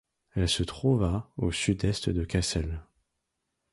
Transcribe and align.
Elle 0.33 0.49
se 0.49 0.63
trouve 0.63 1.03
à 1.03 1.29
au 1.37 1.51
sud-est 1.51 2.09
de 2.09 2.23
Cassel. 2.23 2.81